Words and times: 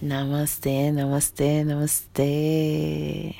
Namaste, 0.00 0.92
namaste, 0.94 1.64
namaste. 1.66 3.34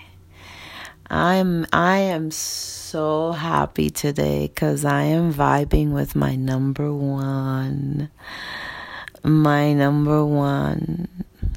I'm 1.09 1.67
I 1.73 1.99
am 1.99 2.33
so 2.33 3.31
happy 3.31 3.91
today 3.91 4.49
cuz 4.49 4.85
I 4.85 5.03
am 5.03 5.33
vibing 5.33 5.93
with 5.93 6.17
my 6.17 6.35
number 6.35 6.93
1. 6.93 8.11
My 9.23 9.73
number 9.73 10.25
1 10.25 11.07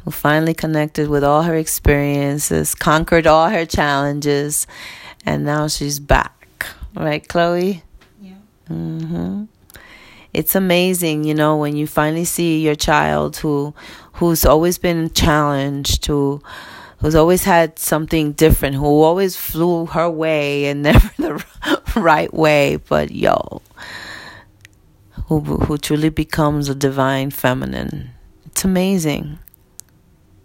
who 0.06 0.12
finally 0.12 0.54
connected 0.54 1.10
with 1.10 1.24
all 1.24 1.42
her 1.44 1.56
experiences, 1.56 2.76
conquered 2.76 3.26
all 3.26 3.50
her 3.50 3.66
challenges, 3.66 4.68
and 5.26 5.44
now 5.44 5.68
she's 5.68 6.00
back. 6.00 6.68
Right, 6.94 7.28
Chloe? 7.28 7.82
Yeah. 8.22 8.38
Mhm 8.70 9.48
it's 10.34 10.56
amazing, 10.56 11.24
you 11.24 11.34
know, 11.34 11.58
when 11.58 11.76
you 11.76 11.88
finally 11.88 12.26
see 12.26 12.62
your 12.62 12.76
child 12.76 13.38
who 13.38 13.74
who's 14.14 14.46
always 14.46 14.78
been 14.78 15.10
challenged, 15.12 16.06
who 16.06 16.42
who's 17.00 17.16
always 17.16 17.44
had 17.44 17.78
something 17.80 18.32
different, 18.34 18.76
who 18.76 18.86
always 18.86 19.36
flew 19.36 19.88
her 19.88 20.10
way 20.10 20.66
and 20.66 20.84
never 20.84 21.10
the 21.18 21.46
right 21.96 22.34
way, 22.34 22.78
but 22.88 23.12
yo, 23.12 23.62
who 25.26 25.40
who 25.40 25.78
truly 25.78 26.10
becomes 26.10 26.70
a 26.70 26.76
divine 26.76 27.32
feminine. 27.32 28.12
It's 28.46 28.64
amazing. 28.64 29.40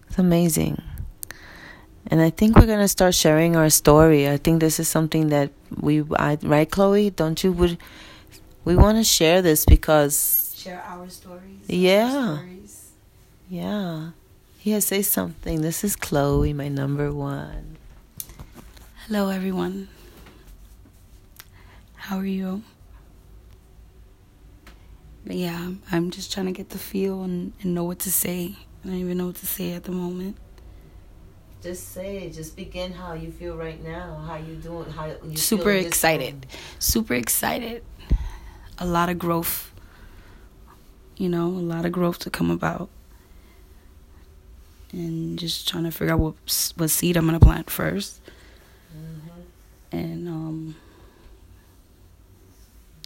It's 0.09 0.19
amazing. 0.19 0.83
And 2.09 2.21
I 2.21 2.31
think 2.31 2.57
we're 2.57 2.67
gonna 2.67 2.89
start 2.89 3.15
sharing 3.15 3.57
our 3.57 3.69
story. 3.69 4.29
I 4.29 4.37
think 4.37 4.61
this 4.61 4.79
is 4.79 4.89
something 4.89 5.29
that 5.29 5.51
we, 5.81 6.05
I, 6.17 6.39
right, 6.43 6.71
Chloe? 6.71 7.11
Don't 7.11 7.43
you 7.43 7.53
would 7.53 7.79
we 8.67 8.75
want 8.75 8.99
to 8.99 9.05
share 9.05 9.41
this 9.43 9.65
because 9.65 10.53
share 10.59 10.83
our 10.85 11.09
stories. 11.09 11.61
Yeah. 11.69 12.13
Our 12.13 12.37
stories. 12.39 12.91
Yeah. 13.49 14.11
Yeah, 14.65 14.81
say 14.81 15.03
something. 15.03 15.63
This 15.63 15.85
is 15.85 15.95
Chloe, 15.95 16.53
my 16.53 16.67
number 16.67 17.13
one. 17.13 17.77
Hello, 19.07 19.29
everyone. 19.29 19.89
How 21.95 22.19
are 22.19 22.27
you? 22.27 22.63
Yeah, 25.25 25.71
I'm 25.93 26.11
just 26.11 26.33
trying 26.33 26.47
to 26.47 26.53
get 26.53 26.71
the 26.71 26.79
feel 26.79 27.23
and, 27.23 27.53
and 27.63 27.73
know 27.73 27.85
what 27.85 28.01
to 28.01 28.11
say. 28.11 28.57
I 28.85 28.89
don't 28.89 28.97
even 28.97 29.17
know 29.17 29.27
what 29.27 29.37
to 29.37 29.47
say 29.47 29.75
at 29.75 29.85
the 29.85 29.93
moment. 29.93 30.37
Just 31.63 31.93
say, 31.93 32.19
it. 32.19 32.33
just 32.33 32.57
begin 32.57 32.93
how 32.93 33.13
you 33.13 33.31
feel 33.31 33.57
right 33.57 33.83
now. 33.83 34.23
How 34.27 34.37
you 34.37 34.57
doing? 34.57 34.91
How 34.91 35.07
you 35.07 35.37
super 35.37 35.71
excited, 35.71 36.47
super 36.81 37.15
excited 37.15 37.85
a 38.79 38.87
lot 38.87 39.09
of 39.09 39.19
growth. 39.19 39.73
You 41.17 41.29
know, 41.29 41.47
a 41.47 41.65
lot 41.73 41.85
of 41.85 41.93
growth 41.93 42.19
to 42.21 42.31
come 42.31 42.51
about. 42.51 42.89
And 44.93 45.39
just 45.39 45.69
trying 45.69 45.85
to 45.85 45.91
figure 45.91 46.15
out 46.15 46.21
what 46.21 46.35
what 46.77 46.91
seed 46.91 47.17
I'm 47.17 47.27
gonna 47.27 47.41
plant 47.41 47.67
1st 47.67 48.19
mm-hmm. 48.97 49.97
and 49.97 50.29
um, 50.29 50.77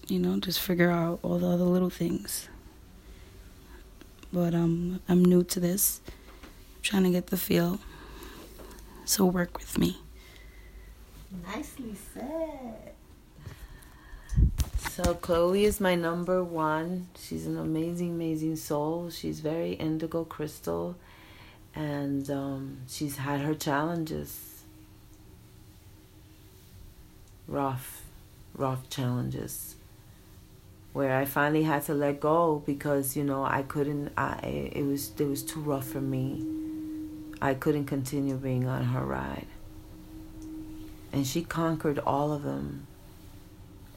you 0.06 0.18
know, 0.18 0.38
just 0.38 0.60
figure 0.60 0.90
out 0.90 1.20
all 1.22 1.38
the 1.38 1.46
other 1.46 1.64
little 1.64 1.90
things. 1.90 2.48
But 4.32 4.54
um, 4.54 5.00
I'm 5.08 5.24
new 5.24 5.42
to 5.44 5.60
this. 5.60 6.00
I'm 6.06 6.82
trying 6.82 7.04
to 7.04 7.10
get 7.10 7.28
the 7.28 7.36
feel. 7.36 7.78
So 9.04 9.24
work 9.24 9.58
with 9.58 9.78
me. 9.78 9.98
Nicely 11.46 11.94
said. 12.14 12.92
So 14.90 15.14
Chloe 15.14 15.66
is 15.66 15.80
my 15.80 15.94
number 15.94 16.42
one. 16.42 17.06
She's 17.16 17.46
an 17.46 17.56
amazing, 17.56 18.10
amazing 18.10 18.56
soul. 18.56 19.08
She's 19.08 19.38
very 19.38 19.74
indigo 19.74 20.24
crystal, 20.24 20.96
and 21.76 22.28
um, 22.28 22.78
she's 22.88 23.18
had 23.18 23.40
her 23.40 23.54
challenges. 23.54 24.64
Rough, 27.46 28.02
rough 28.52 28.90
challenges. 28.90 29.76
Where 30.92 31.16
I 31.16 31.24
finally 31.24 31.62
had 31.62 31.84
to 31.84 31.94
let 31.94 32.18
go 32.18 32.60
because 32.66 33.16
you 33.16 33.22
know 33.22 33.44
I 33.44 33.62
couldn't. 33.62 34.12
I 34.16 34.72
it 34.74 34.84
was 34.84 35.12
it 35.16 35.24
was 35.24 35.44
too 35.44 35.60
rough 35.60 35.86
for 35.86 36.00
me. 36.00 36.44
I 37.40 37.54
couldn't 37.54 37.86
continue 37.86 38.34
being 38.34 38.66
on 38.66 38.86
her 38.86 39.04
ride. 39.04 39.46
And 41.12 41.24
she 41.24 41.42
conquered 41.42 42.00
all 42.00 42.32
of 42.32 42.42
them 42.42 42.88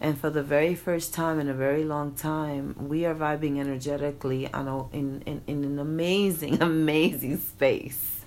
and 0.03 0.19
for 0.19 0.29
the 0.29 0.43
very 0.43 0.75
first 0.75 1.13
time 1.13 1.39
in 1.39 1.47
a 1.47 1.53
very 1.53 1.85
long 1.85 2.11
time, 2.13 2.75
we 2.89 3.05
are 3.05 3.15
vibing 3.15 3.57
energetically 3.57 4.51
on 4.53 4.67
a, 4.67 4.89
in, 4.89 5.23
in, 5.25 5.41
in 5.47 5.63
an 5.63 5.79
amazing, 5.79 6.61
amazing 6.61 7.37
space. 7.37 8.25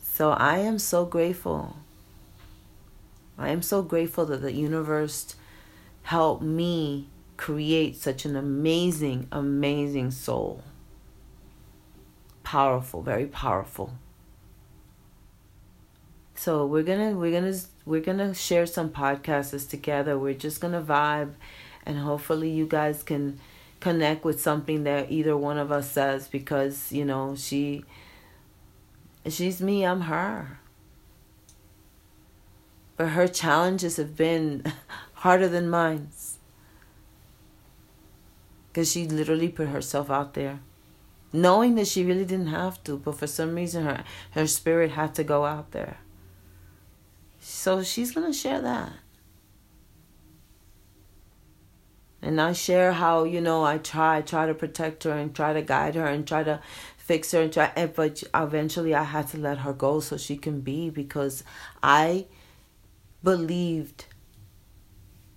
So 0.00 0.30
I 0.30 0.58
am 0.58 0.78
so 0.78 1.04
grateful. 1.04 1.76
I 3.36 3.48
am 3.48 3.62
so 3.62 3.82
grateful 3.82 4.24
that 4.26 4.42
the 4.42 4.52
universe 4.52 5.34
helped 6.02 6.44
me 6.44 7.08
create 7.36 7.96
such 7.96 8.24
an 8.24 8.36
amazing, 8.36 9.26
amazing 9.32 10.12
soul. 10.12 10.62
Powerful, 12.44 13.02
very 13.02 13.26
powerful. 13.26 13.94
So 16.40 16.64
we're 16.64 16.84
gonna 16.84 17.10
we're 17.10 17.38
gonna 17.38 17.54
we're 17.84 18.00
gonna 18.00 18.32
share 18.32 18.64
some 18.64 18.88
podcasts 18.88 19.68
together. 19.68 20.18
We're 20.18 20.32
just 20.32 20.58
gonna 20.58 20.80
vibe, 20.80 21.34
and 21.84 21.98
hopefully 21.98 22.48
you 22.48 22.64
guys 22.64 23.02
can 23.02 23.38
connect 23.78 24.24
with 24.24 24.40
something 24.40 24.84
that 24.84 25.12
either 25.12 25.36
one 25.36 25.58
of 25.58 25.70
us 25.70 25.90
says 25.90 26.28
because 26.28 26.92
you 26.92 27.04
know 27.04 27.36
she 27.36 27.84
she's 29.28 29.60
me, 29.60 29.84
I'm 29.84 30.00
her. 30.12 30.60
But 32.96 33.08
her 33.08 33.28
challenges 33.28 33.98
have 33.98 34.16
been 34.16 34.64
harder 35.12 35.46
than 35.46 35.68
mine. 35.68 36.08
Because 38.68 38.90
she 38.90 39.06
literally 39.06 39.50
put 39.50 39.68
herself 39.68 40.10
out 40.10 40.32
there. 40.32 40.60
Knowing 41.34 41.74
that 41.74 41.86
she 41.86 42.02
really 42.02 42.24
didn't 42.24 42.46
have 42.46 42.82
to, 42.84 42.96
but 42.96 43.16
for 43.16 43.26
some 43.26 43.56
reason 43.56 43.84
her 43.84 44.04
her 44.30 44.46
spirit 44.46 44.92
had 44.92 45.14
to 45.16 45.22
go 45.22 45.44
out 45.44 45.72
there. 45.72 45.98
So 47.40 47.82
she's 47.82 48.12
going 48.12 48.30
to 48.30 48.38
share 48.38 48.60
that. 48.60 48.92
And 52.22 52.38
I 52.38 52.52
share 52.52 52.92
how, 52.92 53.24
you 53.24 53.40
know, 53.40 53.64
I 53.64 53.78
try, 53.78 54.20
try 54.20 54.46
to 54.46 54.52
protect 54.54 55.04
her 55.04 55.12
and 55.12 55.34
try 55.34 55.54
to 55.54 55.62
guide 55.62 55.94
her 55.94 56.06
and 56.06 56.28
try 56.28 56.42
to 56.42 56.60
fix 56.98 57.32
her 57.32 57.40
and 57.40 57.52
try, 57.52 57.72
eh, 57.76 57.86
but 57.86 58.22
eventually 58.34 58.94
I 58.94 59.04
had 59.04 59.28
to 59.28 59.38
let 59.38 59.58
her 59.58 59.72
go 59.72 60.00
so 60.00 60.18
she 60.18 60.36
can 60.36 60.60
be 60.60 60.90
because 60.90 61.42
I 61.82 62.26
believed 63.24 64.04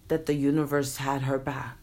that 0.09 0.25
the 0.25 0.33
universe 0.33 0.97
had 0.97 1.21
her 1.21 1.39
back. 1.39 1.77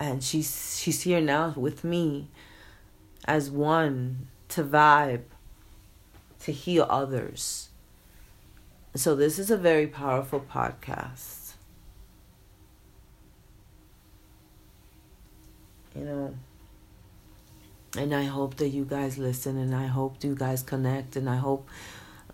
And 0.00 0.22
she's 0.22 0.78
she's 0.78 1.02
here 1.02 1.20
now 1.20 1.54
with 1.56 1.84
me 1.84 2.28
as 3.24 3.50
one 3.50 4.28
to 4.50 4.62
vibe, 4.62 5.22
to 6.40 6.52
heal 6.52 6.86
others. 6.88 7.70
So, 8.94 9.14
this 9.14 9.38
is 9.38 9.50
a 9.50 9.56
very 9.56 9.86
powerful 9.86 10.40
podcast. 10.40 11.54
You 15.96 16.04
know, 16.04 16.34
and 17.96 18.14
I 18.14 18.24
hope 18.24 18.56
that 18.56 18.68
you 18.68 18.84
guys 18.84 19.18
listen 19.18 19.56
and 19.56 19.74
I 19.74 19.86
hope 19.86 20.22
you 20.24 20.34
guys 20.34 20.62
connect 20.62 21.16
and 21.16 21.30
I 21.30 21.36
hope, 21.36 21.68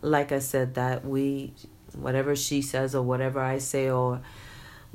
like 0.00 0.32
I 0.32 0.38
said, 0.38 0.74
that 0.74 1.04
we, 1.04 1.52
whatever 1.94 2.34
she 2.34 2.62
says 2.62 2.94
or 2.94 3.02
whatever 3.02 3.40
I 3.40 3.58
say 3.58 3.90
or 3.90 4.22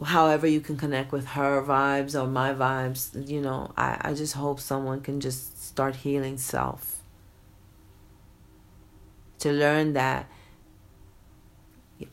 however 0.04 0.46
you 0.46 0.60
can 0.60 0.76
connect 0.76 1.12
with 1.12 1.26
her 1.28 1.62
vibes 1.62 2.20
or 2.20 2.28
my 2.28 2.54
vibes, 2.54 3.30
you 3.30 3.40
know, 3.40 3.72
I, 3.78 3.98
I 4.02 4.14
just 4.14 4.34
hope 4.34 4.60
someone 4.60 5.02
can 5.02 5.22
just 5.22 5.64
start 5.64 5.98
healing 5.98 6.38
self. 6.38 7.02
To 9.40 9.52
learn 9.52 9.94
that 9.94 10.30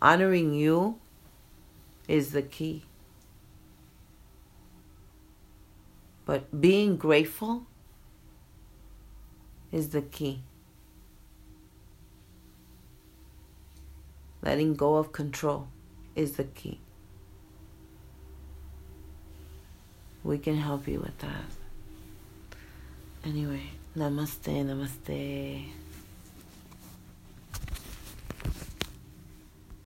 honoring 0.01 0.55
you 0.55 0.99
is 2.07 2.33
the 2.33 2.43
key. 2.43 2.85
But 6.25 6.61
being 6.61 6.97
grateful 6.97 7.67
is 9.73 9.89
the 9.89 10.03
key. 10.03 10.43
Letting 14.41 14.75
go 14.75 14.97
of 14.97 15.13
control 15.13 15.69
is 16.15 16.33
the 16.33 16.45
key. 16.45 16.81
We 20.25 20.39
can 20.39 20.57
help 20.57 20.87
you 20.87 21.01
with 21.01 21.19
that. 21.19 21.45
Anyway, 23.25 23.71
namaste, 23.97 24.65
namaste. 24.65 25.65